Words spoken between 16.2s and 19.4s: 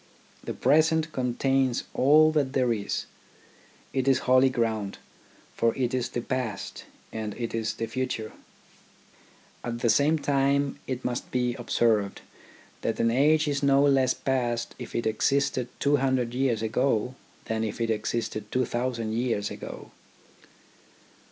years ago than if it existed two thousand THE